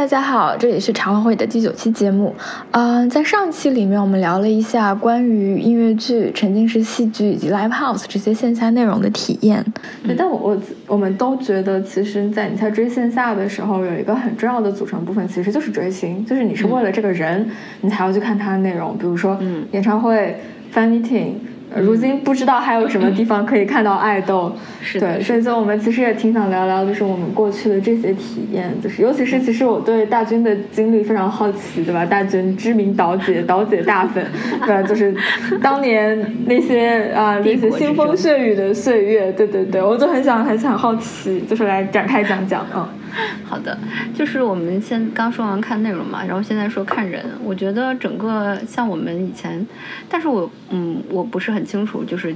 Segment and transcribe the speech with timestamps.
[0.00, 2.34] 大家好，这里是茶话会的第九期节目。
[2.70, 9.62] 嗯，在上期里面，我们聊了一下关于音乐剧、沉浸式戏剧以及 Live House 这些线下内容的体验。
[10.02, 17.46] 对，但我我我们都觉得，其实，在你在追线下的时候，有一个很重要的组成部分，其实就是追星，就是你是为了这个人，
[17.82, 18.96] 你才要去看他的内容。
[18.96, 19.38] 比如说，
[19.72, 20.34] 演唱会、
[20.74, 21.32] fan meeting。
[21.76, 24.52] 如今不知道还有什么地方可以看到爱豆，
[24.94, 32.04] 对，所以就我们其实也挺想聊聊，就是我们过去的这些体验，就是尤其是其实我对大军的经历非常好奇，对吧？
[32.04, 34.24] 大军知名导姐，导姐大粉，
[34.66, 34.82] 对吧？
[34.82, 35.14] 就是
[35.62, 42.88] 当年那些啊那些腥风血雨的岁月，对对对，我就很想很想好奇，就是来展开讲讲，嗯。
[43.44, 43.76] 好的，
[44.14, 47.24] 就是我们先刚说完看内容嘛，然后现在说看人。
[47.42, 49.66] 我觉得整个像我们以前，
[50.08, 52.34] 但是我嗯，我不是很清楚，就是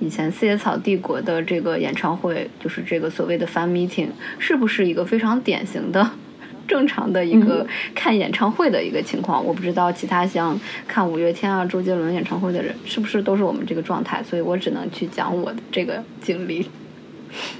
[0.00, 6.10] 以前四叶草帝国的这个演唱会，就是这个所谓的 fan meeting，是不是一个非常典型的、
[6.66, 9.44] 正常的一个看演唱会的一个情况？
[9.44, 16.68] 我不知道其他像看五月天啊、周杰伦演唱会的人是不是都是我们这个状态，所以我只能去讲我的这个经历。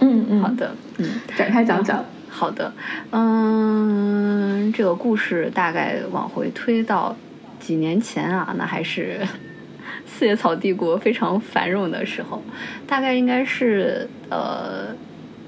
[0.00, 2.04] 嗯嗯，好的，嗯，展开讲讲。
[2.38, 2.72] 好的，
[3.10, 7.16] 嗯，这个故事大概往回推到
[7.58, 9.26] 几年前啊，那还是
[10.06, 12.40] 四叶草帝国非常繁荣的时候，
[12.86, 14.94] 大概应该是呃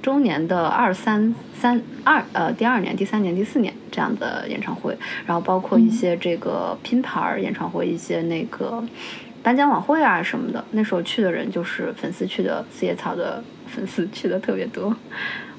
[0.03, 8.83] 中年的二三三二呃第二年、第三年、第四年这样的演唱会，然后包括一些这个拼盘演唱会、一些那个
[9.45, 14.93] 颁奖晚会啊什么的，那时候去的人就是粉丝去的，四叶草的粉丝 去的特别多。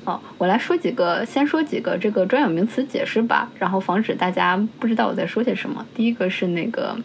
[0.04, 5.86] 哦，我来说几个，先说几个这个专有名词解释吧，然后防止大家不知道我在说些什么。
[5.94, 6.98] 第一个是那个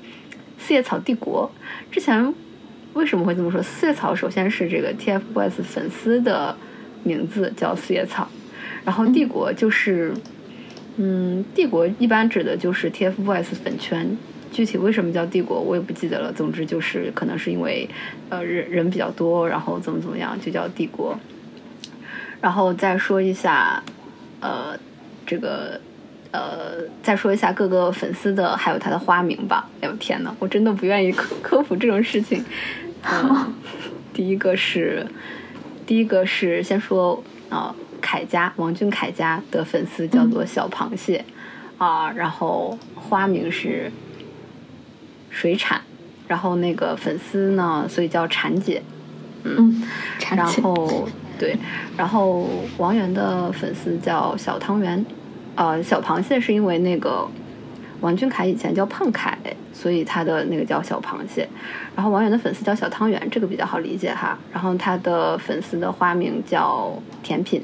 [0.59, 1.51] 四叶草帝国，
[1.91, 2.33] 之前
[2.95, 3.63] 为什么会这么说？
[3.63, 6.57] 四叶草首先是这个 TFBOYS 粉丝的
[7.05, 8.27] 名字叫四叶草，
[8.83, 10.15] 然后帝国就是，
[10.97, 14.17] 嗯，帝国一般指的就是 TFBOYS 粉圈，
[14.51, 16.33] 具体为什么叫帝国我也不记得了。
[16.33, 17.87] 总之就是可能是因为
[18.31, 21.15] 呃人人比较多，然后怎么怎么样就叫帝国。
[22.47, 23.83] 然后再说一下，
[24.39, 24.79] 呃，
[25.27, 25.81] 这个，
[26.31, 29.69] 呃，再说一下各个粉丝的还有他的花名吧。
[29.81, 32.45] 哎呦天呐，我真的不愿意 科科普这种事情。
[34.15, 35.05] 第一个是，
[35.85, 37.21] 第一个是先说
[37.51, 41.25] 啊，凯家王俊凯家的粉丝叫做小螃蟹
[41.79, 43.91] 啊，然后花名是
[45.31, 45.81] 水产，
[46.29, 48.81] 然后那个粉丝呢，所以叫产姐，
[49.43, 49.83] 嗯，
[50.37, 51.09] 然后。
[51.39, 51.57] 对，
[51.97, 52.49] 然后
[52.79, 55.05] 王源的粉丝叫小汤圆，
[55.55, 57.29] 呃，小螃蟹是因为那个
[58.01, 59.37] 王俊凯以前叫胖凯，
[59.73, 61.49] 所以他的那个叫小螃蟹。
[61.95, 64.39] 然后王源的粉丝叫小汤圆，这个比较好理解哈。
[64.53, 66.93] 然后他的粉丝的花名叫
[67.23, 67.63] 甜品，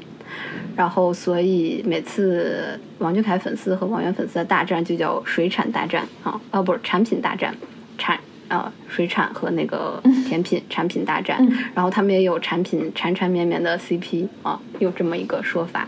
[0.75, 7.55] 然后所以每次王俊凯粉丝和王源粉丝的大战就叫水产大战啊，哦不是产品大战，
[7.97, 8.19] 产。
[8.53, 11.43] 呃，水产和那个甜品产品大战，
[11.73, 15.87] 然后他们也有产品缠缠绵绵的 CP 啊，有这么一个说法。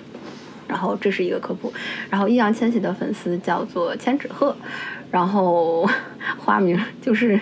[0.68, 1.72] 然后这是一个科普。
[2.09, 4.56] 然后易烊千玺的粉丝叫做千纸鹤，
[5.12, 5.88] 然后
[6.44, 7.40] 花名就是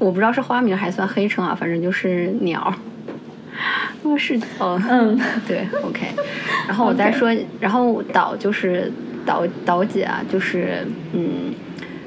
[0.00, 2.74] 我不知道是花名还算黑称啊，反正就是鸟。
[4.02, 5.16] 我是哦，嗯，
[5.46, 6.08] 对，OK。
[6.66, 8.92] 然后我再说，然后导就是
[9.24, 11.54] 导导姐啊，就是嗯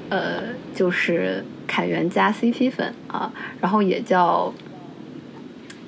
[0.09, 0.43] 呃
[0.75, 1.43] 就是。
[1.71, 3.31] 凯源加 CP 粉啊，
[3.61, 4.51] 然后也叫，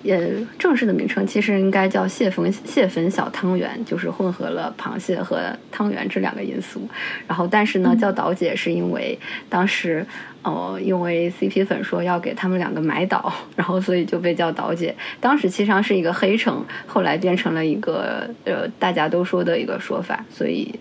[0.03, 6.87] 也正式的名称其实应该叫蟹粉蟹粉小汤圆，就是混合了螃蟹和汤圆这两个因素。
[7.27, 9.17] 然后但是呢，叫导姐是因为
[9.49, 10.05] 当时
[10.43, 14.95] 呃，因为 CP 粉说要给他们两个买岛，然后所以就被叫导姐。
[15.19, 20.23] 当时其实上是一个黑称，后来变成了一个呃大家都说的一个说法。
[20.29, 20.79] 所以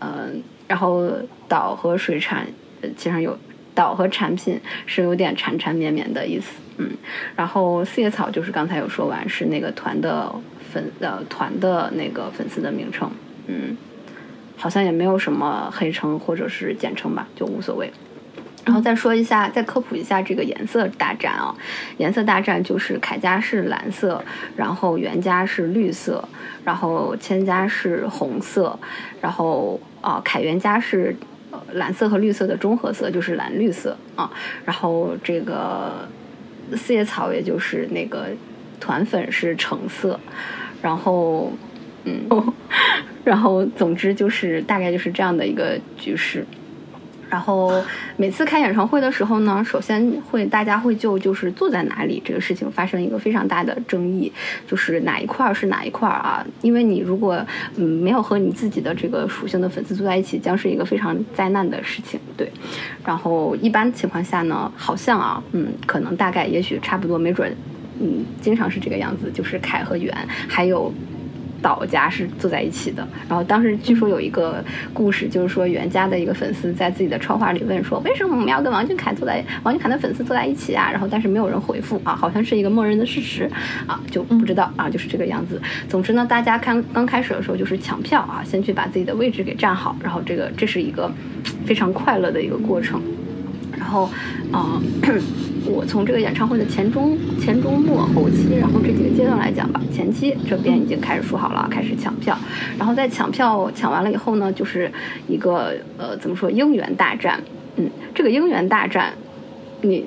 [0.00, 1.06] 嗯，然后
[1.46, 2.46] 岛和水产
[2.96, 3.38] 其实有。
[3.74, 6.90] 岛和产品是有点缠缠绵绵的意思，嗯，
[7.36, 10.34] 然后四叶草就是刚才有说完是那个团的
[10.72, 13.08] 粉呃团的那个粉丝的名称，
[13.46, 13.76] 嗯，
[14.56, 17.88] 好像也没有什么黑称或者是简称吧，就无所谓。
[18.64, 21.54] 然后再说一下，再科普一下这个颜色大战啊，
[21.98, 24.20] 颜色大战就是凯家是蓝色，
[24.56, 26.28] 然后袁家是绿色，
[26.64, 28.76] 然后千家是红色，
[29.20, 31.14] 然后啊凯源家是。
[31.72, 34.30] 蓝色和绿色的中和色就是蓝绿色啊，
[34.64, 36.08] 然后这个
[36.76, 38.26] 四叶草也就是那个
[38.80, 40.18] 团粉是橙色，
[40.82, 41.52] 然后
[42.04, 42.26] 嗯，
[43.24, 46.44] 然后总之就是大概就是这样的一个局势。
[47.30, 47.72] 然后
[48.16, 54.32] 每次开演唱会的时候呢，首先会大家会就就是坐在哪里这个事情发生一个非常大的争议，
[54.66, 56.46] 就是哪一块儿是哪一块儿啊？
[56.62, 57.44] 因为你如果
[57.76, 62.18] 嗯没有和你自己的这个属性的粉丝坐在一起，将是一个非常灾难的事情。
[62.36, 62.50] 对，
[63.04, 67.54] 然后一般情况下呢，好像啊，嗯，可能大概也许差不多，没准，
[68.00, 70.14] 嗯，经常是这个样子，就是凯和袁
[70.48, 70.92] 还有。
[71.60, 80.90] 岛家是坐在一起的，然后当时据说有一个故事，就是说袁家的一个粉丝在自己的超话里问说，为什么我们要跟王俊凯坐在王俊凯的粉丝坐在一起啊？
[80.90, 83.50] 然后但是没有人回复啊，好像是一个默认的事实
[83.86, 85.60] 啊，就不知道啊，就是这个样子。
[85.88, 91.10] 总之呢，大家看刚开始的时候就是抢票啊，先去把自己的位置给占好，然后这个这是一个
[91.66, 93.00] 非常快乐的一个过程。
[93.78, 94.10] 然后，
[94.52, 94.80] 啊。
[95.70, 102.34] 我从这个演唱会的前中前中末后期，然后这几个阶段来讲吧，前期这边已经开始说好了，开始抢票，
[102.78, 104.90] 然后在抢票抢完了以后呢，就是
[105.26, 107.42] 一个呃怎么说应援大战，
[107.76, 109.12] 嗯，这个应援大战，
[109.82, 110.06] 你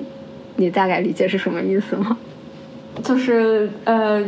[0.56, 2.16] 你大概理解是什么意思吗？
[3.04, 4.24] 就是呃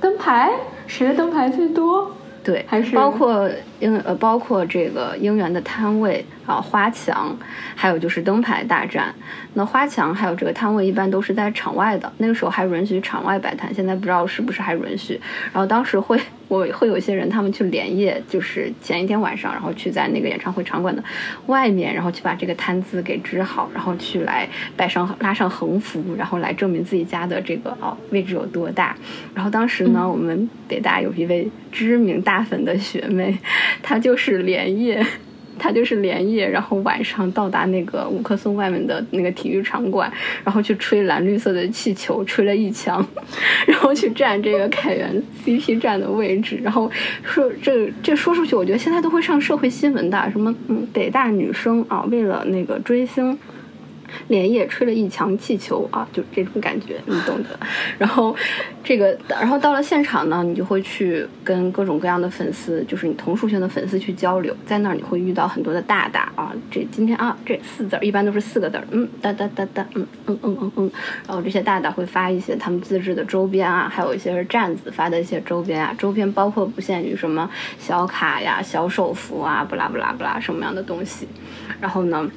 [0.00, 0.50] 灯牌，
[0.88, 2.10] 谁的灯牌最多？
[2.46, 3.50] 对，还是包括
[3.80, 7.36] 应呃包括这个应援的摊位啊花墙，
[7.74, 9.12] 还有就是灯牌大战。
[9.54, 15.20] 那花墙还有这个摊位一般都是在场外的，那个时候还允许场外摆摊，现在不知道是不是还允许。
[15.52, 21.02] 然后当时会，我会有一些人他们去连夜，就是前一天晚上，然后去在那个演唱会场馆的
[21.46, 28.96] 外面，然后去把这个摊子给支好，然后去来摆上拉上横幅，然后来证明自己家的这个哦位置有多大。
[29.34, 33.36] 然后当时呢，我们北大有一位知名大粉的学妹，
[33.82, 35.04] 她就是连夜。
[35.58, 40.12] 他就是连夜，然后晚上到达那个五棵松外面的那个体育场馆，
[40.44, 43.06] 然后去吹蓝绿色的气球，吹了一枪，
[43.66, 46.90] 然后去占这个凯源 CP 站的位置，然后
[47.22, 53.38] 说这这说出去，我觉得现在都会上社会新闻的，什么嗯北大女生啊，为了那个追星。
[54.28, 57.58] 连夜吹了一墙气球啊，就这种感觉，你懂的。
[57.98, 58.34] 然后，
[58.84, 64.56] 这个，然后到了现场呢，你就会去跟各种各样的粉丝，就是你同属性的粉丝去交流。
[64.64, 70.90] 在那儿你会遇到很多的大大啊，这今天啊，这四字儿一般都是四个字儿，嗯哒哒哒哒，嗯嗯嗯嗯嗯。
[71.26, 77.48] 然后这些大大会发一些他们自制的周边啊，还有一些是站子发的一些周边啊，周边包括不限于什么
[77.78, 81.26] 小卡呀、小手幅啊，不拉不拉不拉什么样的东西。
[81.80, 82.28] 然后呢？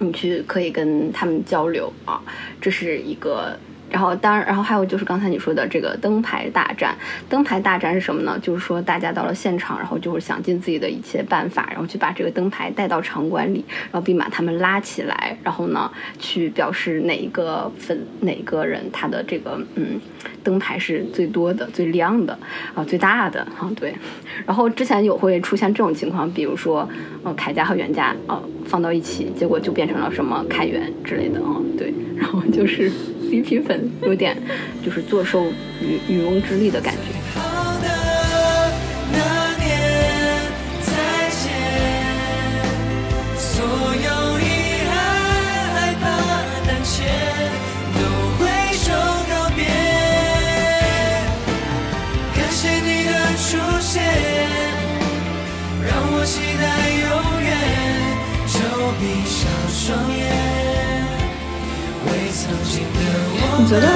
[0.00, 2.20] 你去可以跟他们交流啊，
[2.60, 3.56] 这是一个。
[3.90, 6.96] 然后当然，然后还有就是刚才你说的这个灯牌大战。
[7.28, 8.38] 灯牌大战是什么呢？
[8.40, 20.00] 就是说大家到了现场，然后就是想尽自己的一切办法，然后去把这个灯牌带到场馆里，然后并把他们拉起来，然后呢去表示哪一个粉哪个人他的这个嗯
[20.44, 22.38] 灯牌是最多的、最亮的
[22.74, 23.70] 啊、最大的啊。
[23.76, 23.94] 对。
[24.46, 26.88] 然后之前有会出现这种情况，比如说
[27.24, 31.56] 呃凯家和袁家啊放到一起，结果就变成了什么凯源之类的啊。
[31.76, 31.92] 对。
[32.16, 32.90] 然后就是。
[33.30, 34.36] CP 粉有点
[34.84, 37.19] 就是坐收渔渔翁之利的感觉。
[63.70, 63.86] 觉得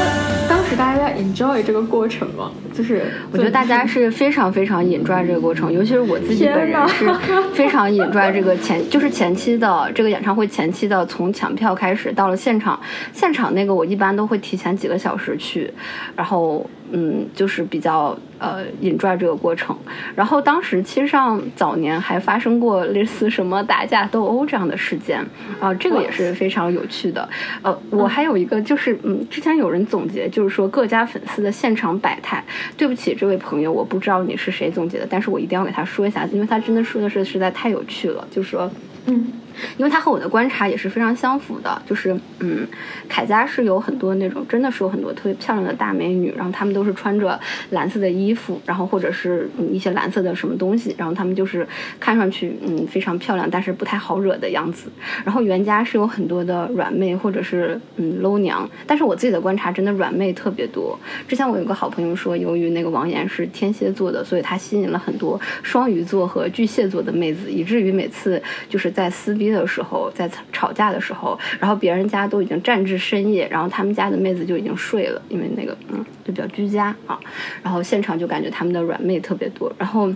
[0.49, 2.49] 当时大家在 enjoy 这个过程吗？
[2.73, 7.13] 就是我觉得大家是非常非常 enjoy 这个过程，尤其是我自己本人是
[7.53, 12.79] 非常 enjoy 这个前，就是前期的这个演唱会前期的，从抢票开始到了现场，
[13.13, 15.69] 现场那个我一般都会提前几个小时去，
[16.15, 16.65] 然后。
[16.95, 19.77] 嗯，就是比较呃引拽这个过程。
[20.15, 25.25] 然后当时其实上早年还发生过类似什么打架斗殴这样的事件
[25.61, 27.29] 啊，这个也是非常有趣的。
[27.63, 32.45] 呃，我还有一个就是嗯，之前有人总结，就是说各家粉丝的现场百态。
[32.77, 38.71] 对不起，这位朋友，我不知道你是谁总结的，但是我一定要给他说一下，因为他真的说的是实在太有趣了，就说
[39.07, 39.33] 嗯。
[39.77, 42.67] 因为他和我的观察也是非常相符的，就是嗯，
[43.09, 47.39] 凯家是有很多那种真的是有很多特别漂亮的大美女，然后她们都是穿着
[47.71, 51.67] 蓝色的衣服，然后或者是一些蓝色的什么东西，然后她们就是
[52.01, 54.91] 看上去嗯非常漂亮，但是不太好惹的样子。
[55.25, 60.99] 然后袁家是有很多的软妹或者是嗯 low 娘，但是我自己的观察真的软妹特别多。
[61.29, 69.44] 之前我有个好朋友说，由于那个王岩是天蝎座的，所以他吸引了很多双鱼座和巨蟹座的妹子，以至于每次就是在撕逼。
[69.51, 77.19] 的时候，在吵架的时候，然后别人家都已经战至深夜，然后他们家的妹子就已经睡了，因为那个嗯，就比较居家啊。
[77.63, 79.73] 然后现场就感觉他们的软妹特别多。
[79.79, 80.13] 然后，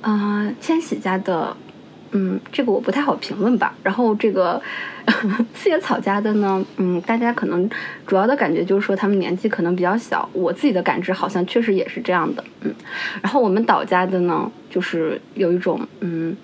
[0.00, 1.56] 啊，千玺家的
[2.12, 3.74] 嗯，这个我不太好评论吧。
[3.82, 4.60] 然后这个
[5.54, 7.68] 四叶草家的呢，嗯，大家可能
[8.06, 10.28] 主要的感觉就是说他们年纪可能比较小。
[10.32, 12.74] 我自己的感知好像确实也是这样的，嗯。
[13.22, 16.36] 然后我们岛家的呢，就是有一种，嗯，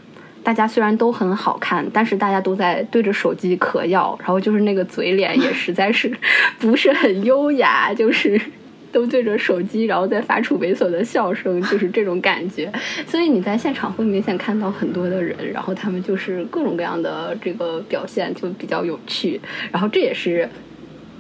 [0.49, 6.11] 大家虽然都很好看，但是大家都在对着手机嗑药，然后就是那个嘴脸也实在是
[6.59, 8.41] 不是很优雅，就是。
[8.91, 12.73] 都对着手机，然后再发出猥琐的笑声，就是这种感觉。
[13.07, 19.39] 所以你在现场会明显看到很多的人，然后他们就是各种各样的这个表现，就比较有趣。
[19.71, 20.49] 然后这也是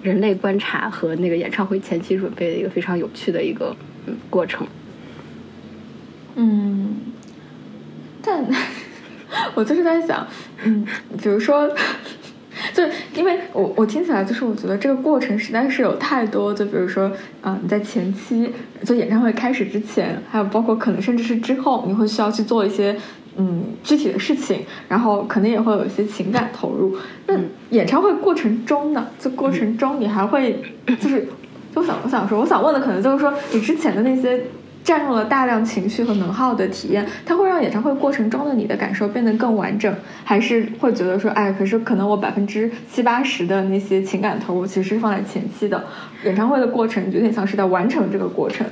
[0.03, 4.67] 人类观察和那个演唱会前期准备的一个非常有趣的一个嗯过程。
[6.37, 6.97] 嗯，
[8.23, 8.47] 但
[9.55, 10.27] 我就是在想，
[10.65, 10.87] 嗯，
[11.23, 11.71] 比如说。
[12.75, 12.83] 就
[13.15, 17.09] 因为我我听起来就是我觉得这个过程实在是有太多，就比如说
[17.41, 18.53] 啊你在前期
[18.85, 22.97] 就演唱会开始之前，还有包括可能甚至是之后，你会需要去做一些
[23.37, 26.99] 嗯具体的事情，然后可能也会有一些情感投入。
[27.29, 27.35] 那
[27.71, 30.61] 演唱会过程中呢，就过程中你还会
[30.99, 31.29] 就是
[31.73, 34.43] 就想我想说，我想问的可能就是说你之前的那些。
[34.89, 45.85] 占用了大量情绪和能耗的体验，它会让演唱会过程中的你的感受变得更完整，还是会觉得说，哎，可是可能我百分之七八十的那些情感投入其实是放在前期的，
[46.25, 48.67] 演唱会的过程有点像是在完成这个过程。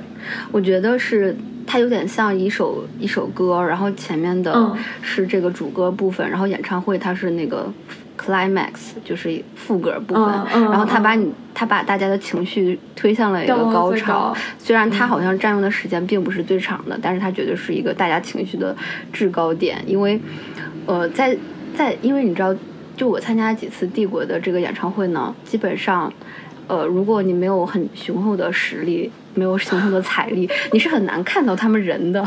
[0.51, 7.71] 我觉得是它有点像一首一首歌，然后前面的是这个主歌部分，然后演唱会它是那个。
[8.17, 10.25] Climax 就是副歌部分，
[10.65, 14.37] 然后他把你他把大家的情绪推向了一个高潮。
[14.59, 18.75] 虽然他好像占用的时间并不是最长的，但是他绝对是一个大家情绪的
[19.13, 19.83] 制高点。
[19.87, 20.21] 因为，
[20.87, 21.37] 呃，在
[21.77, 22.55] 在，因为你知道，
[22.97, 26.13] 就我参加几次帝国的这个演唱会呢，基本上，
[26.67, 32.25] 呃，如果你没有很雄厚的实力，没有雄厚的财力，你是很难看到他们人的。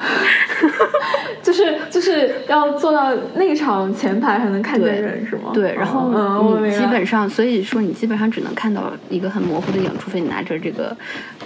[1.42, 5.50] 就是就是要坐到那场前排才能看见人，是吗？
[5.52, 10.96] 对，然后你基本上，所以说你基本上只能看到一个很模糊的影，除非你拿着这个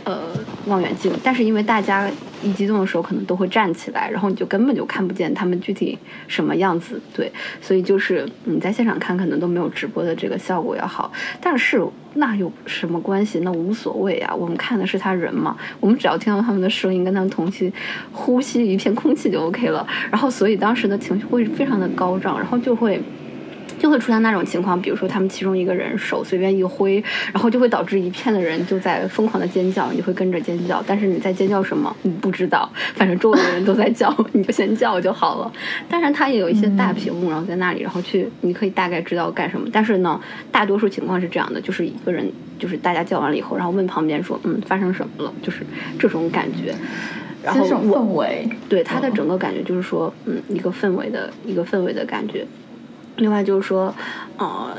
[0.05, 0.21] 呃
[0.67, 1.13] 望远镜。
[1.23, 2.09] 但是因为大家
[2.45, 5.99] 一激动的时候，可能都会站起来，然后你就根本就看不见他们具体
[6.29, 7.01] 什么样子。
[7.13, 11.11] 对，所以就是你在现场看，可能都没有直播的这个效果要好。
[11.41, 11.85] 但是。
[12.17, 13.41] 那有什么关系？
[13.41, 14.33] 那无所谓啊！
[14.33, 17.73] 我们看的是他人嘛，我们只要听到他们的声音，跟他们同期
[18.13, 19.85] 呼吸一片空气就 OK 了。
[20.13, 23.03] 然后，所以当时的情绪会非常的高涨，然后就会。
[23.85, 35.53] 就会出现那种情况，比如说他们其中一个人手随便一挥，然后就会导致一片的人就在疯狂的尖叫，你会跟着尖叫，但是你在尖叫什么，你不知道，反正周围的人都在叫， 你就先叫就好了。
[35.87, 39.69] 当然，他也有一些大屏幕，然后在那里，然后去你可以大概知道干什么。
[39.71, 40.19] 但是呢，
[40.51, 42.27] 大多数情况是这样的，就是一个人，
[42.59, 45.31] 就是大家叫完了以后，然后问旁边说，嗯，发生什么了？
[45.43, 45.61] 就是
[45.99, 46.75] 这种感觉。
[47.45, 52.47] 然后氛围，对他的整个感觉就是说，嗯，一个氛围的一个氛围的感觉。
[53.17, 53.95] 另外就是说，
[54.39, 54.77] 呃，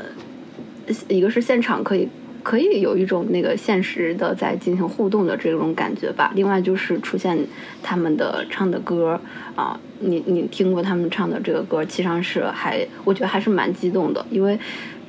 [1.08, 2.06] 一个是现场可以
[2.42, 6.30] 可以有一种那个现实的在进行互动的这种感觉吧。
[6.34, 7.38] 另外就是出现
[7.82, 9.18] 他们的唱的歌
[9.54, 14.58] 啊，你你听过他们唱的这个歌，其实是还我觉得还是蛮激动的，因为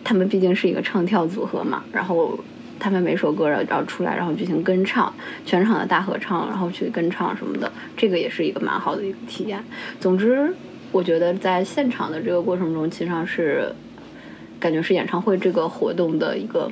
[0.03, 1.83] 他们毕竟是一个唱跳组合嘛。
[1.91, 2.39] 然后
[2.79, 5.13] 他们每首歌然后出来，然后进行跟唱，
[5.45, 9.61] 全场的大合唱，然后去跟唱什么的，这个也是一个蛮好的一个体验。
[9.99, 10.55] 总之。
[10.97, 13.71] 我觉得在现场的这个过程中，其实上是
[14.59, 16.71] 感觉是演唱会这个活动的一个，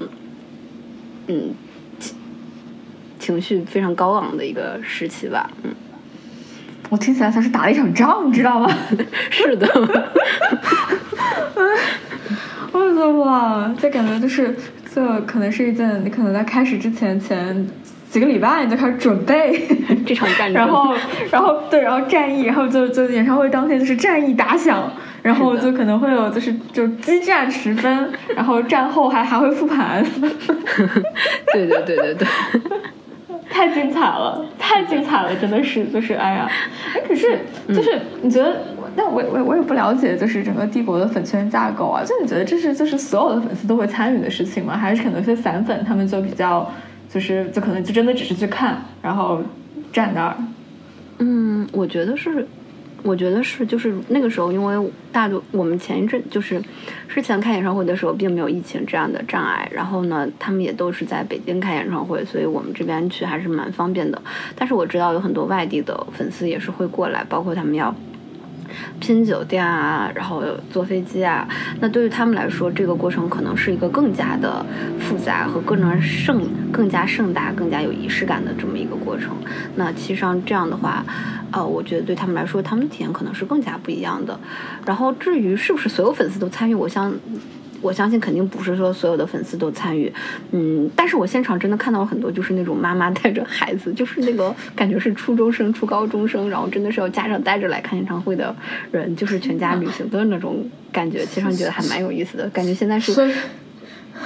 [1.27, 1.53] 嗯，
[3.20, 5.51] 情绪非常高昂的一个时期吧。
[5.62, 5.75] 嗯，
[6.89, 8.67] 我听起来像是打了一场仗，你知道吗？
[9.29, 9.67] 是的。
[12.72, 14.55] 我觉得哇，这感觉就是
[14.91, 17.70] 这可能是一件你可能在开始之前前。
[18.15, 19.62] 几个礼拜你就开始准备
[20.05, 20.95] 这场战争， 然后，
[21.29, 24.89] 然后对，然后战役，然后就就演唱会当天就是战役打响，
[25.22, 30.01] 然后就可能会有就是就激战十分，然后战后还还会复盘。
[31.51, 32.27] 对对对对对，
[33.51, 36.50] 太精彩了，太精彩了，真的是就是哎呀，
[36.95, 38.55] 哎可是就是你觉得，
[38.95, 44.77] 但我我我也不了解就是整个帝国的粉圈架构啊，就你觉得这是就是所有的粉丝都会参与的事情吗？
[44.77, 46.65] 还是可能是散粉他们就比较？
[47.15, 49.41] 就是，就可能就真的只是去看，然后
[49.93, 50.36] 站那儿。
[51.19, 52.45] 嗯，我觉得是，
[53.03, 56.62] 我觉得是，就是那个时候，因为大多我们前一阵就是
[57.07, 64.22] 之前开演唱会的时候，并没有疫情这样的障碍，然后呢，他们也都是在北京开演唱会，所以我们这边去还是蛮方便的。
[64.53, 67.95] 但是我知道有很多外地的粉丝也是会过来，包括他们要
[69.00, 71.48] 拼酒店啊，然后坐飞机啊，
[71.79, 74.65] 那对于他们来说，这个过程可能是一个更加的
[75.00, 76.41] 复杂和更加盛、
[76.72, 79.36] 更加盛大、更加有仪式感的这么一个过程。
[79.75, 81.05] 那其实上这样的话，
[81.51, 84.39] 呃，我觉得对他们来说，他们体验可能是更加不一样的。
[84.86, 87.13] 然后至于是不是所有粉丝都参与，我想。
[87.86, 90.12] 我相信肯定不是说所有的粉丝都参与，
[90.51, 98.54] 嗯，但是我现场真的看到了很多，就是那种妈妈带着孩子，就是那个感觉是初中生、初高中生，然后真的是要家长带着来看演唱会的
[98.92, 102.50] 人，就是全家旅行的那种感觉，其实觉得还蛮有意思的。
[102.50, 103.13] 感觉现在是，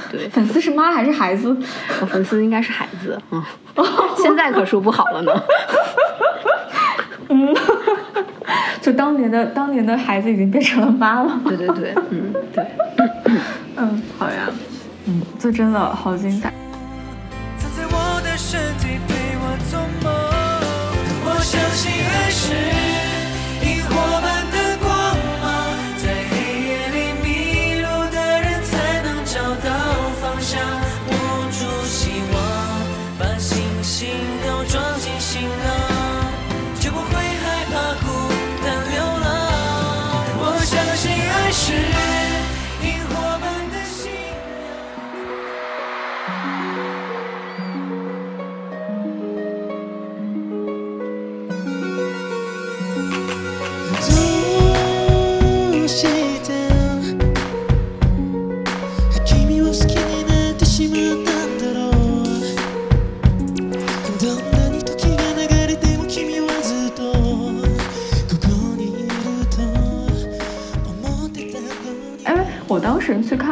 [0.10, 1.54] 对，粉丝是妈还是孩子？
[2.00, 3.44] 我粉丝应该是孩子，嗯，
[4.18, 5.44] 现在可说不好了呢。
[7.32, 7.54] 嗯，
[8.81, 11.39] 就当年的当年的孩子已经变成了妈了。
[11.45, 12.65] 对对对，嗯，对。
[13.75, 14.50] 嗯，好呀，
[15.05, 16.53] 嗯，这真的好精彩。
[22.41, 22.88] 去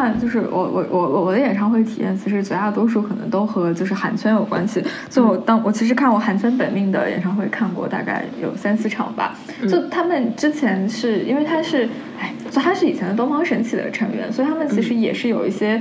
[0.08, 4.82] 看，就是我我我我的演唱会体验，其实绝大多数可能都和就是韩圈有关系。
[5.10, 9.36] 就我当我其实看我韩圈本命的演唱会看过大概有三四场吧。
[9.70, 11.88] 就他们之前是因为他是，
[12.20, 15.80] 哎，就他是以前的东方神起的成员，所以他们其实也是有一些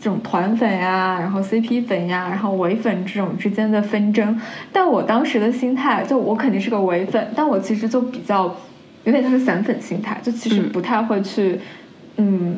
[0.00, 4.38] 这种团粉呀，然后 CP 粉呀，然后唯粉这种之间的纷争。
[4.72, 8.54] 但我当时的心态，就我肯定是个唯粉，但我其实就比较
[9.04, 11.60] 有点像是散粉心态，就其实不太会去，
[12.16, 12.56] 嗯。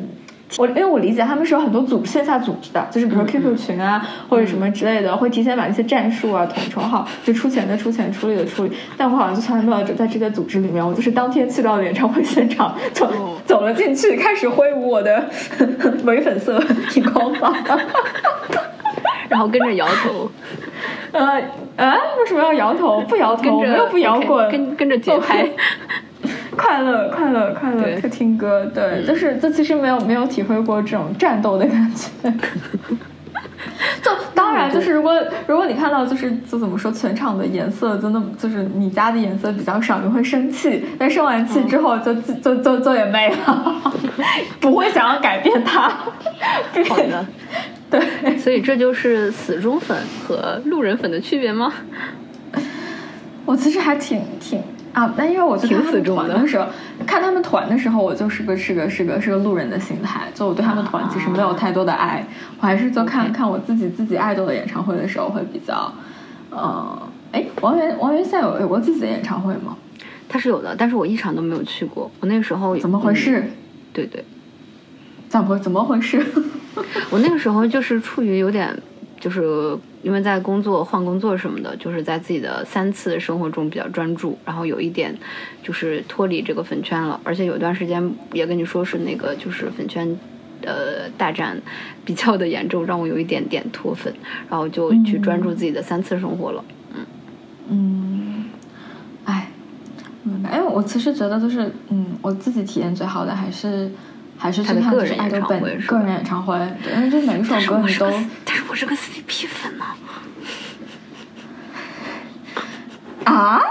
[0.57, 8.71] 我因为我理解他们是有很多组线下组织的，就是比如说 QQ 群啊或者什么之类的，会提前把那些战术啊统筹好，就出钱的出钱，出力的出力。
[8.97, 13.07] 但我好像就从来没有在这些组织里面，我就是当天去到了演唱会现场，就
[13.45, 15.23] 走了进去，开始挥舞我的
[16.03, 16.59] 伪粉色
[16.95, 17.53] 荧光棒，
[19.29, 20.31] 然后跟着摇头。
[21.11, 21.41] 呃
[21.75, 23.01] 啊，为什么要摇头？
[23.01, 25.47] 不摇头，没有不摇滚，跟跟着节拍。
[26.59, 28.01] 快乐，快乐，快乐！
[28.01, 32.09] 就听歌，对，就是这其实没有没有体会过这种战斗的感觉。
[34.03, 35.13] 就当然，就是如果
[35.47, 40.83] 如果你看到就是就怎么说，全场的颜色真的就是你家的颜色比较少，你会生气。
[40.97, 43.93] 但生完气之后，就就就就也没了，
[44.59, 45.87] 不会想要改变它。
[46.89, 47.25] 好的，
[47.89, 51.71] 对，所以这就是死忠粉和路人粉的区别吗？
[53.45, 54.61] 我其实还挺挺。
[54.93, 56.65] 啊，那因为我去看他们团的时候，
[57.05, 62.25] 看他们团的时候，我就是个是个是个是个路人的心态，就我对他们团其实没有太多的爱，
[62.59, 65.93] 我还是就看看我自己自己爱豆的演唱会的时候会比较，
[66.49, 69.77] 呃，哎，王源王源现在有有过自己的演唱会吗？
[70.27, 72.09] 他是有的，但是我一场都没有去过。
[72.19, 73.43] 我那个时候怎么回事？
[73.93, 74.23] 对对，
[75.27, 76.25] 怎么怎么回事？
[77.11, 78.75] 我那个时候就是处于有点。
[79.19, 85.13] 就是因为在工作换工作什么的，就是在自己的三次生活中比较专注，然后有一点
[85.61, 90.17] 就是脱离这个粉圈了，而且有一段时间也跟你说是那个就是粉圈
[90.63, 91.61] 呃大战
[92.05, 94.13] 比较的严重，让我有一点点脱粉，
[94.49, 96.63] 然后就去专注自己的三次生活了。
[96.95, 97.05] 嗯
[97.69, 98.45] 嗯，
[99.25, 99.51] 哎，
[100.23, 100.49] 明白。
[100.49, 103.91] 哎，我其实觉得就是嗯，我自己体验最好的还是。
[104.41, 108.09] 还是他的个人演唱会个人演唱会，对，因为就每一首歌你都。
[108.45, 109.83] 但是我是个 CP 粉呢。
[113.25, 113.61] 啊？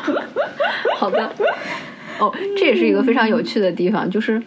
[0.96, 1.30] 好的。
[2.18, 4.38] 哦，这也是一个非常有趣的地方，就是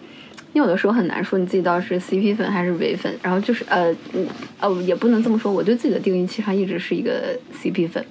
[0.53, 4.27] 你有的时候很难说你自己到底是 CP 粉还是伪粉，然后就是呃，嗯，
[4.59, 8.03] 呃，也不能这么说，我对自己的定义其实上一直是一个 CP 粉，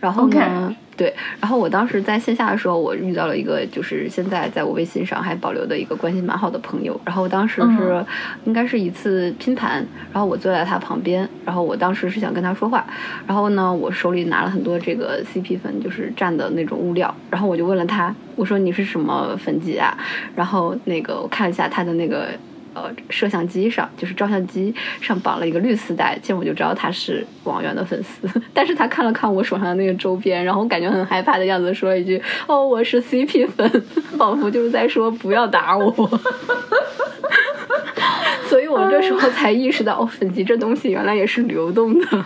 [0.00, 0.74] 然后呢。
[0.96, 7.00] 对，然后我当时在线下的时候，我遇到了一个，就是现在在我微信上还保留的一个关系蛮好的朋友。
[7.04, 8.04] 然后当时是
[8.44, 12.86] 应该是一次拼盘，然后我坐在他旁边，然后我当时是想跟他说话，
[13.26, 19.96] 然后呢，我手里拿了很多这个 CP 粉，就是蘸的那种物料，然后我就问了他，我说你是什么粉级啊？
[20.36, 22.28] 然后那个我看了一下他的那个
[22.74, 28.28] 呃摄像机上，就是照相机上绑了一个绿丝带，见我就知道他是王源的粉丝。
[28.52, 33.82] 但是他看了看我手上的那个周边，然后感觉很害怕的样子，说了一句：“哦，我是 CP 粉。”
[34.18, 35.90] 仿佛就是在说不要打我。
[38.48, 42.24] 所以我这时候才意识到，哦，粉级这东西原来也是流动的。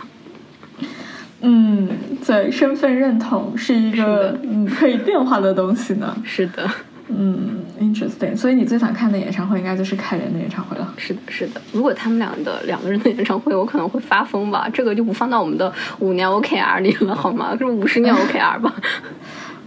[1.41, 1.89] 嗯，
[2.25, 6.15] 对，身份认同是一个嗯可以变化的东西呢。
[6.23, 6.69] 是的。
[7.11, 8.35] 嗯，interesting。
[8.37, 10.93] 所以你最想看的演唱会应该就是凯莲的演唱会了。
[10.97, 11.59] 是的，是的。
[11.73, 14.69] 如果他们俩的两个人的演唱会，我可能会发疯吧。
[14.71, 17.55] 这个就不放到我们的五年 OKR 里了，好吗？
[17.57, 18.73] 是五十年 OKR 吧。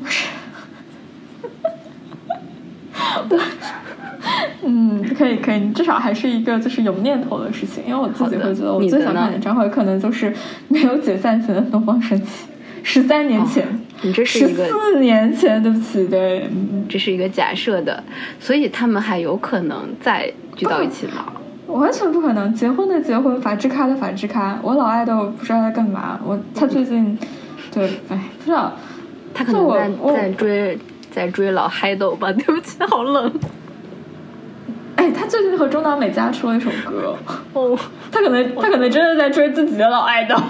[0.00, 0.26] 不是。
[4.64, 5.58] 嗯，可以，可以。
[5.58, 10.32] 你至少还是一个就是有念头的事情，因为我自己会觉得，我最想看演唱会可能就是
[10.68, 12.46] 没有解散前的东方神起。
[12.84, 13.66] 十三年前，
[14.02, 16.48] 你这是一个四年前，对不起，对，
[16.88, 18.02] 这是一个假设的，
[18.38, 21.32] 所以他们还有可能再聚到一起吗？
[21.68, 24.58] 完全不可能，结婚的结婚，法制咖的法制咖。
[24.62, 27.16] 我老爱豆不知道在干嘛，我他最近，
[27.72, 28.72] 对，哎，不知道，
[29.32, 30.78] 他可能在在追
[31.10, 32.32] 在追老嗨豆吧？
[32.32, 33.32] 对不起，好冷。
[35.02, 37.16] 哎，他最近和中岛美嘉出了一首歌，
[37.54, 37.76] 哦，
[38.12, 40.36] 他可能他可能真的在追自己的老爱豆。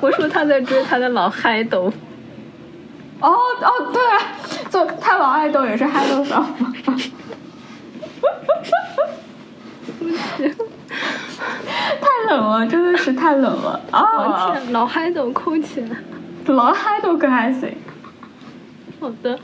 [0.00, 1.84] 我说他在追他的老嗨豆。
[3.20, 4.02] 哦哦，对，
[4.68, 6.74] 就他老爱豆也是嗨豆上吗？
[12.00, 14.50] 太冷了，真的是太冷了啊！
[14.50, 15.88] 天，老嗨豆扣钱，
[16.46, 17.72] 老嗨豆可还行。
[19.02, 19.36] 好的，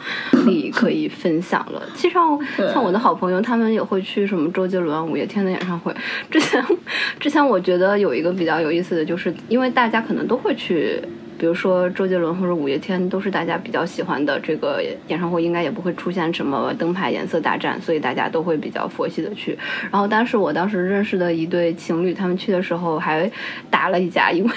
[0.46, 1.82] 你可以分享了。
[1.92, 2.38] 其实像
[2.72, 5.92] 像我的好朋友，他们也会去什么周杰伦、五月天的演唱会。
[6.30, 6.64] 之前
[7.18, 11.02] 之前我觉得有一个比较有意思的就是，因为大家可能都会去，
[11.36, 19.58] 比如说周杰伦或者五月天都是大家比较喜欢的这个演唱会，应该也不会出现什么灯牌颜色大战，所以大家都会比较佛系的去。
[19.90, 23.28] 然后当时我当时认识的一对情侣，他们去的时候还
[23.68, 24.50] 打了一架，因为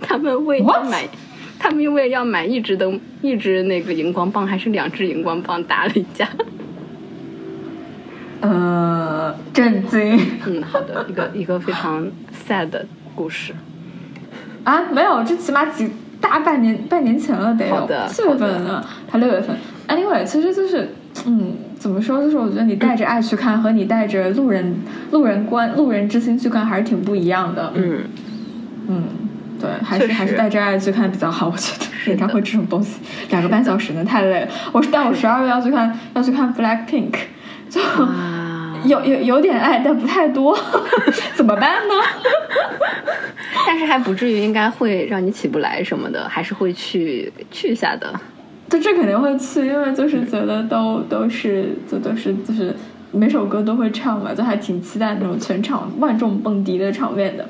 [0.00, 1.06] 他们为了买。
[1.58, 6.28] 他们因为要买一支灯，一支那个荧光棒，还是两只荧光棒打了一架。
[8.40, 10.18] 呃，震惊。
[10.46, 12.06] 嗯，好的，一个一个非常
[12.48, 13.52] sad 的故事。
[14.62, 15.90] 啊，没有，这起码几
[16.20, 19.56] 大半年半年前了，得有四月份了，还六月份。
[19.88, 20.90] Anyway，其实就是，
[21.26, 22.22] 嗯，怎么说？
[22.22, 24.76] 就是我觉得你带着爱去看，和你带着路人
[25.10, 27.72] 路人观路人之心去看，还是挺不一样的。
[27.74, 28.00] 嗯
[28.86, 29.02] 嗯。
[29.60, 31.48] 对，还是还是带着爱去看比较好。
[31.48, 34.48] 我觉得演唱会这种东西，两个半小时呢太累了。
[34.72, 37.14] 我但我十二月要去看要去看 Black Pink，
[37.68, 37.80] 就
[38.84, 40.56] 有有有点爱，但不太多，
[41.34, 41.94] 怎么办呢？
[43.66, 48.12] 但是还不至于应该会让你起不来什么的，还是会去去一下的。
[48.70, 52.74] 就，这肯定会去，因为就是觉得都都是就都是就是
[53.10, 57.44] 每首歌都会唱嘛，就还挺期待那种全场万众蹦迪的场面的。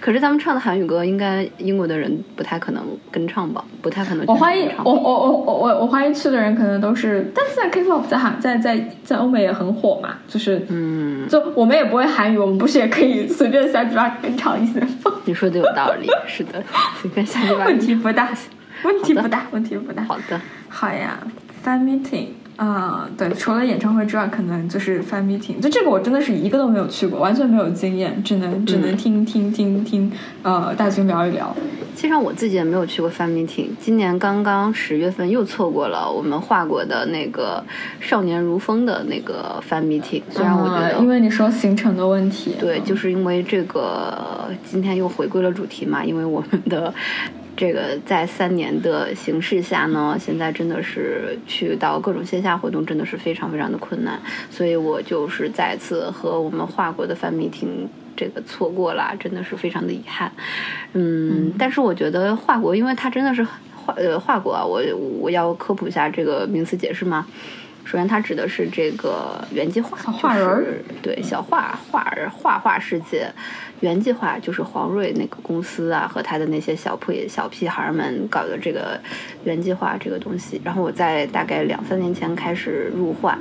[0.00, 3.64] 可是他们唱的韩语歌，应该英国的人不太可能跟唱吧？
[3.80, 4.24] 不太可能。
[4.26, 14.88] 我怀疑，我我我我我我怀疑去的人可能都是，但是在 K-pop 在韩在在在欧美也很火嘛，就是嗯，就我们也不会韩语，我们不是也可以随便瞎鸡巴跟唱一些吗？
[15.24, 16.62] 你说的有道理，是的，
[17.00, 17.64] 随便瞎鸡巴。
[17.64, 18.28] 问题不大，
[18.84, 20.02] 问题不大，问题不大。
[20.04, 21.18] 好的，好呀
[21.64, 22.26] ，fan meeting。
[22.56, 25.58] 啊，对，除了演唱会之外，可能就是 fan meeting。
[25.60, 30.12] 就这个，我真的是一个都没有去过，完全没有经验，只能只能听听听听，
[30.42, 31.54] 呃，大军聊一聊。
[31.94, 33.68] 其实我自己也没有去过 fan meeting。
[33.80, 37.62] 今年刚刚十月份又错过了我们画过的那个
[38.00, 40.22] 少年如风的那个 fan meeting。
[40.30, 46.92] 虽然我觉得，因为你说行程的问题，对，就是因为这个今天又回归了主题嘛，因为我们的。
[47.56, 54.18] 这个在三年的形势下呢，现在真的是去到各种线下活动真的是非常非常的困难，
[54.50, 60.32] 所以我就是再次和我们华国的范米婷这个错过了，真的是非常的遗憾。
[60.94, 64.82] 嗯，但是我觉得华国，因为它真的是华呃华国啊，我
[65.20, 67.26] 我要科普一下这个名词解释吗？
[67.84, 70.64] 首先，它指的是这个原计划，画人儿，
[71.02, 73.30] 对，小画画儿画画世界。
[73.80, 78.98] 原计划就是黄瑞那个公司啊，和他的那些小屁小屁孩们搞的这个
[79.42, 80.60] 原计划这个东西。
[80.64, 83.36] 然后我在大概两三年前开始入画，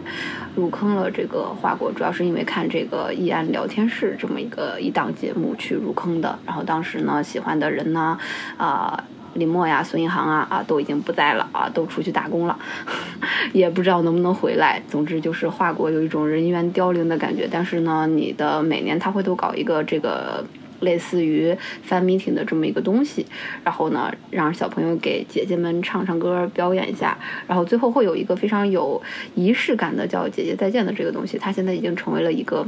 [0.55, 6.39] 入坑了这个画国，主要是因为看这个易安聊天室这么一个一档节目去入坑的。
[6.45, 8.17] 然后当时呢，喜欢的人呢，
[8.57, 9.03] 啊。
[9.33, 12.59] 林默呀，孙一航啊，啊，都已经不在了啊，都出去打工了，
[13.53, 14.81] 也不知道能不能回来。
[14.87, 17.47] 总之就是华国有一种人员凋零的感觉。
[17.51, 20.43] 但是呢，你的每年他会都搞一个这个
[20.81, 21.55] 类似于
[21.87, 23.25] fan meeting 的这么一个东西，
[23.63, 27.17] 然后呢，让小朋友给姐姐们唱唱歌，表演一下，
[27.47, 29.01] 然后最后会有一个非常有
[29.35, 32.65] 仪式感的叫“姐姐再见”的这个东西，它现在已经成为了一个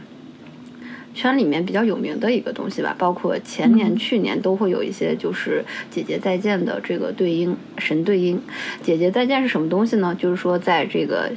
[1.14, 2.96] 圈里面比较有名的一个东西吧。
[2.98, 8.42] 包括前年、去年都会有一些就是“姐姐再见”的这个对应神对应。
[8.82, 10.16] 姐姐再见是什么东西呢？
[10.20, 11.32] 就是说在这个。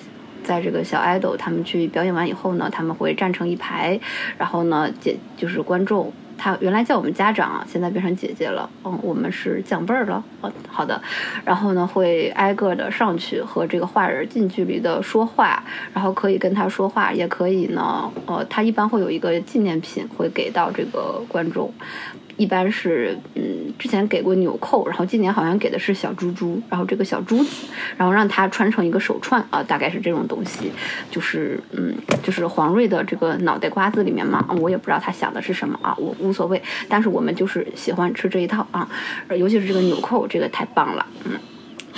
[0.44, 3.98] 在这个小 idol 他们去表演完以后呢，他们会站成一排，
[4.38, 11.00] 然后呢，姐就是观众，他原来叫我们家长，现在变成姐姐了，嗯，我们是长辈儿了，哦，好的，
[11.44, 15.62] 然后呢，会挨个的上去和这个画人近距离的说话，
[15.94, 21.72] 然后可以跟他说话，也可以呢，呃，他一般会有一个纪念品会给到这个观众。
[22.36, 30.70] 一般是，嗯，之前给过纽扣，然后今年好像给的是小珠珠，然后这个小珠子，然后让它穿成一个手串啊，大概是这种东西，
[31.10, 38.88] 就是，嗯，就是黄瑞的这个脑袋瓜子里面嘛，我也不知道他想的是什么啊，我无所谓，但是我们就是喜欢吃这一套啊，
[39.30, 41.32] 尤其是这个纽扣，这个太棒了，嗯。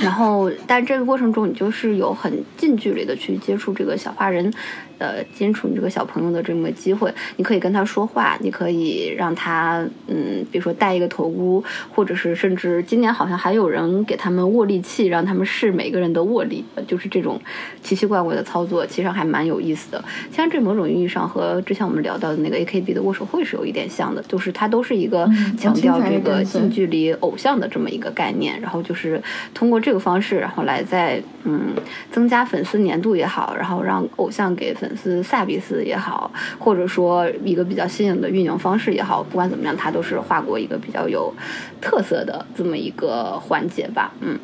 [0.00, 4.52] 然后，但这个过程中，你就是有很近距离的去接触这个小画人，
[4.98, 7.12] 呃，接触你这个小朋友的这么机会。
[7.36, 17.40] 你可以跟他说话，你可以让他，嗯，比如说戴一个头箍，或者是甚至今年好像还有人给他们握力器，让他们试每个人的握力，就是这种
[17.82, 20.04] 奇奇怪怪的操作，其实还蛮有意思的。
[20.30, 29.20] 像这某种意义上和之前我们聊到的那个 AKB 的握手会是有一点像的，就是它都是一个强调这个近距离偶像的这么一个概念，然后就是
[29.52, 29.87] 通过这。
[29.88, 31.74] 这个方式，然后来再嗯
[32.12, 41.32] 增加粉丝粘度也好，然后让偶像给粉丝萨比斯也好，或者说一个比较新颖的运营方式也好，不管怎么样，它都是画过一个比较有
[41.80, 44.38] 特色的这么一个环节吧，嗯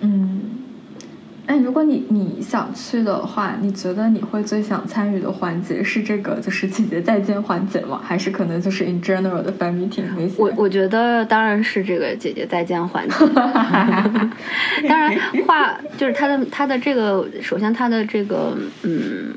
[0.00, 0.55] 嗯。
[1.46, 8.00] 哎，如果你你想去的话，你觉得你会最想参与的环节是这个，就是姐姐再见环节吗？
[8.04, 10.34] 还是可能就是 in general 的 fan meeting 那些？
[10.38, 13.14] 我我觉得当然是这个姐姐再见环节。
[14.88, 19.34] 当然，话就是他的他的这个，首先他的这个嗯。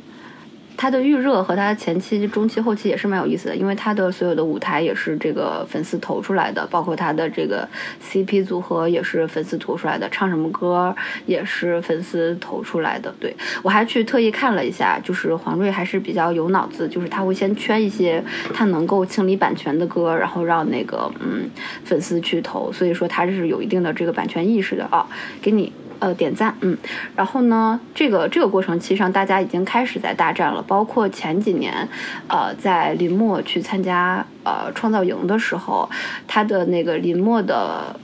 [0.79, 7.67] 他的预热和他前期、中期、后期也是蛮有意思的，因为他的所有的舞台也是这个粉丝投出来的，包括他的这个
[8.01, 13.13] CP 组合也是粉丝投出来的，唱什么歌也是粉丝投出来的。
[13.19, 21.49] 对我还去特意看了一下，就是黄睿还是比较有脑子，就是他会先圈一些他能够清理版权的歌，然后让那个嗯
[21.83, 25.05] 粉丝去投，所以说他是有一定的这个版权意识的啊，
[25.41, 25.73] 给你。
[25.99, 26.77] 呃，点赞，嗯，
[27.13, 31.85] 然后呢，这个这个过程其实上大家已经开始在大战了，包括前几年，
[32.27, 35.89] 呃，在林默去参加呃创造营的时候，
[36.25, 37.99] 他的那个林默的，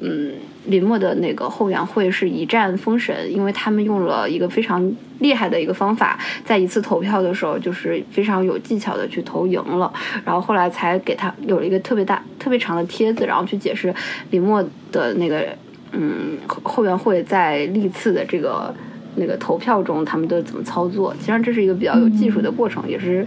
[0.00, 0.34] 嗯，
[0.66, 9.90] 林默的那个后援会是一战封神，因为他们用了一个非常厉害的一个方法，在一次投票的时候就是非常有技巧的去投赢了，
[10.26, 13.94] 然后后来才给他有了一个特别大、特别长的帖子，然后去解释
[14.30, 15.48] 林默的那个。
[15.92, 18.72] 嗯，后援会在历次的这个
[19.16, 21.12] 那个投票中，他们都怎么操作？
[21.20, 23.26] 其实这是一个比较有技术的过程，也是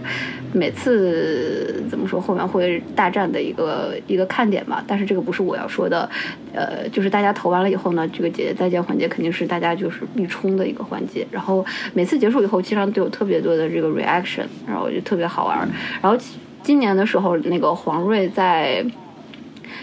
[0.52, 4.82] 每次怎么说后援会大战的一个一个看点吧。
[4.86, 6.08] 但是这个不是我要说的，
[6.54, 11.26] 呃，就是大家投完了以后呢，这个姐姐再见环节肯定是大家就是必冲的一个环节。
[11.30, 15.68] 然后每次结束以后，其实都有特别多的这个 reaction，然后就特别好玩。
[16.00, 16.18] 然后
[16.62, 18.82] 今年的时候，那个黄睿在。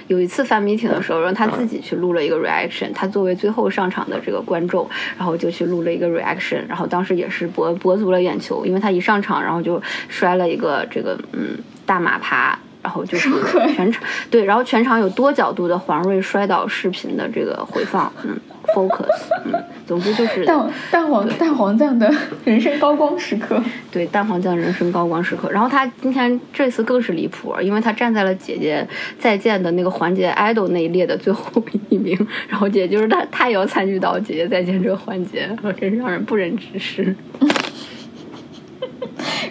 [0.07, 13.29] 有一次 fan meeting 的时候，让他自己去录了一个 reaction，他作为最后上场的这个观众，然后就去录了一个 reaction，然后当时也是博博足了眼球，因为他一上场，然后就摔了一个这个嗯大马趴，然后就是
[13.73, 18.39] 全场对，然后全场有多角度的黄睿摔倒视频的这个回放，嗯。
[18.67, 19.09] focus，
[19.45, 19.53] 嗯，
[19.85, 22.13] 总之就是蛋蛋黄蛋黄酱的
[22.45, 23.61] 人生高光时刻。
[23.91, 25.51] 对，蛋黄酱人生高光时刻。
[25.51, 28.87] 然后他今天这次更是离谱，因为他站在了姐姐
[29.19, 32.15] 再见的那个环节 idol 那一列的最后一名。
[32.47, 37.15] 然后姐就是他，他也要参与到姐姐再见这个环节，真是让人不忍直视。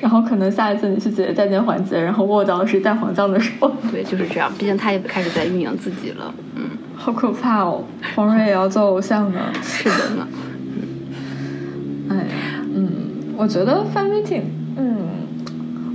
[0.00, 3.70] 然后可能下一次你去姐姐再见环节，然后握到的是蛋黄酱的手。
[3.92, 4.50] 对，就是这样。
[4.56, 6.62] 毕竟他也开始在运营自己了，嗯。
[7.02, 7.82] 好可怕哦！
[8.14, 9.50] 黄睿也要做偶像了。
[9.62, 10.28] 是的呢。
[12.10, 12.26] 哎，
[12.74, 14.44] 嗯，我觉得范冰冰
[14.76, 15.08] 嗯。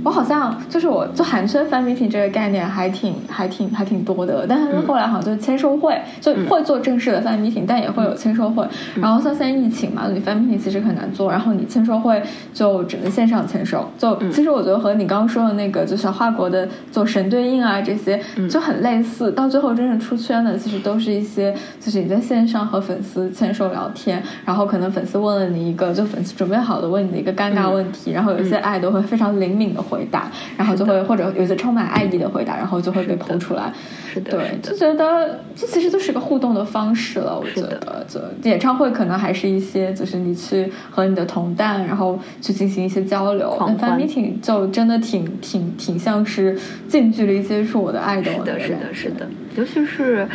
[0.04, 8.66] 我好像就是我做韩圈 fan meeting 这个概念还挺还挺还挺多的，但是后来好像就签售会就会做正式的 fan meeting，但也会有签售会。
[8.94, 12.22] 然后像现在疫情嘛，你 fan meeting 其实很难做，然后你签售会
[12.54, 13.88] 就只能线上签售。
[13.98, 19.32] 就其实我觉得和你刚刚说的那个，就小花国的做神对应啊这些就很类似。
[19.32, 29.95] 到最后真正出圈的，其实都是一些就是你在线上和粉丝签售聊天，然后可能粉丝问了你一个就粉丝准备好的问你的一个尴尬问题，然后有一些爱都会非常灵敏的回。
[29.96, 33.72] 回答，然后就会或者有些充满爱意的回答，然后就会被抛出来。
[34.12, 37.38] 是的，对，就觉得这其实就是个互动的方式了。
[37.38, 43.56] 我觉得，就演唱会可能还是一些，就是你去和你的同伴，然后去进行一些交流。
[43.78, 48.58] fan meeting 就真的挺挺挺像是近距离接触我的爱豆的。
[48.58, 49.26] 是的，是的，是的。
[49.56, 50.26] 尤其是，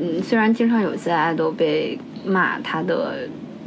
[0.00, 3.14] 嗯，虽然经常有些爱豆被骂他的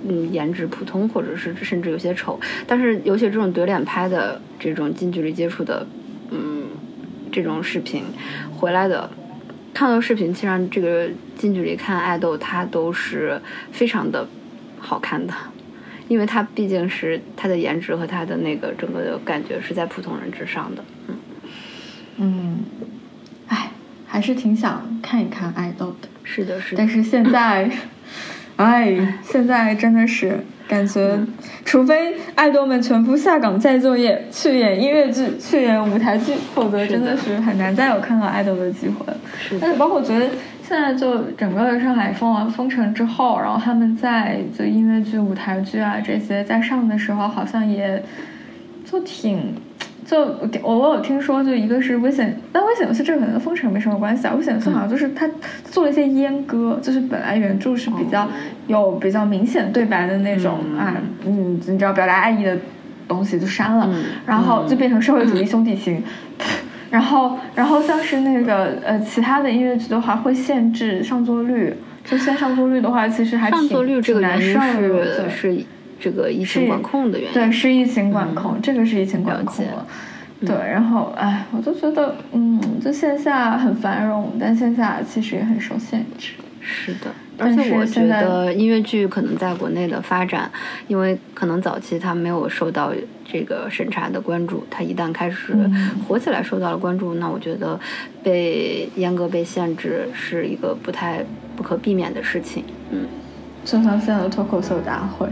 [0.08, 5.86] 嗯颜值普通，或者是甚至有些丑，但是尤其这种怼脸拍的这种近距离接触的，
[6.32, 6.68] 嗯，
[7.32, 8.04] 这种视频
[8.56, 9.10] 回来的。
[9.74, 13.42] 看到视频，其实这个近距离看爱豆，他都是
[13.74, 14.26] 非常的
[14.80, 15.34] 好看的，
[16.08, 20.86] 因为他毕竟是他的颜值和他的那个整个的感觉是在普通人之上的。
[21.10, 21.16] 嗯
[22.18, 22.60] 嗯，
[23.50, 23.70] 哎，
[24.08, 26.08] 还是挺想看一看爱豆的。
[26.24, 26.78] 是的，是的。
[26.78, 27.70] 但是现在，
[28.58, 30.40] 哎，现在真的是。
[30.68, 31.16] 感觉，
[31.64, 39.06] 除非爱豆们全部下岗再就业，去演音乐剧，去演舞台剧，否则真的是很难再有看到爱豆的机会。
[39.62, 40.28] 但是包括我觉得，
[40.68, 48.04] 现在就整个上海封完封城之后，然后他们在就音乐剧、舞台剧啊这些在上的时候，好像也
[48.84, 49.54] 就挺。
[50.06, 50.20] 就
[50.62, 54.36] 我我有听说，就一个是危险，但危险游戏这个可能跟封城没什么关系啊。
[54.38, 55.28] 危险游戏好像就是他
[55.64, 58.30] 做了一些阉割，就是本来原著是比较
[58.68, 62.56] 有比较明显对白的那种啊，嗯，你知道表达爱意的
[63.08, 63.90] 东西就删了，
[64.28, 66.04] 然后就变成社会主义兄弟情。
[66.92, 71.74] 然后然后像是那个呃其他的音乐剧的话，会限制上座率，
[72.06, 75.66] 就限上座率的话，其实还上座率这个难受的是。
[76.00, 79.86] 这个疫情管控的原因，对，是疫情管控，这个是疫情管控了。
[80.46, 86.34] 对，然后，哎，我就觉得，嗯，就线下很繁荣，但线下其实也很受限制。
[86.60, 90.52] 是的，而且我觉得音乐剧可能在国内的发展，
[90.88, 92.92] 因为可能早期它没有受到
[93.24, 95.56] 这个审查的关注，它一旦开始
[96.08, 97.80] 火起来，受到了关注，那我觉得
[98.22, 101.24] 被严格、被限制是一个不太
[101.56, 102.64] 不可避免的事情。
[102.90, 103.06] 嗯，
[103.64, 105.28] 就像现在的脱口秀大会。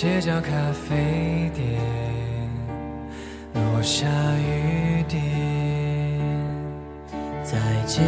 [0.00, 1.78] 街角咖啡店，
[3.52, 4.06] 落下
[4.38, 5.20] 雨点。
[7.44, 8.02] 再见，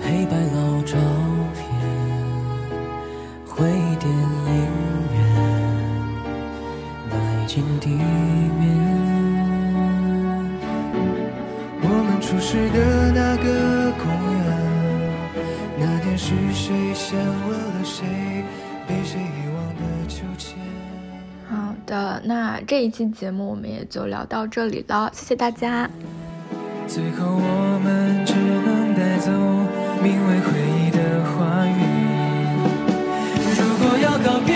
[0.00, 0.96] 黑白老照
[1.52, 1.62] 片，
[3.44, 4.64] 回忆电影
[5.12, 5.20] 院，
[7.10, 7.14] 迈
[7.46, 8.62] 进地面。
[11.82, 14.42] 我们初识的那个公园，
[15.78, 17.20] 那天是谁先
[22.66, 25.88] 这一期节目我们也就聊到这里了，谢谢大家。
[26.86, 29.30] 最后我们只能带走
[30.02, 31.78] 名为回忆的花园。
[33.56, 34.54] 如果要告别，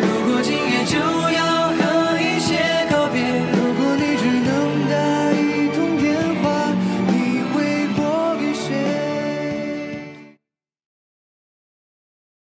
[0.00, 1.25] 如果今夜就。